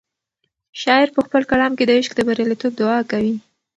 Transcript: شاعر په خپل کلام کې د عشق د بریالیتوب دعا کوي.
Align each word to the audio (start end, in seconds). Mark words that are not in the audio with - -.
شاعر 0.81 1.09
په 1.15 1.21
خپل 1.25 1.41
کلام 1.51 1.71
کې 1.77 1.83
د 1.85 1.91
عشق 1.97 2.11
د 2.15 2.19
بریالیتوب 2.27 2.73
دعا 2.81 2.99
کوي. 3.11 3.35